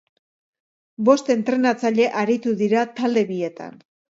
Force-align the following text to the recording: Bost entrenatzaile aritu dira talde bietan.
Bost 1.09 1.29
entrenatzaile 1.35 2.09
aritu 2.25 2.57
dira 2.63 2.89
talde 3.01 3.25
bietan. 3.35 3.79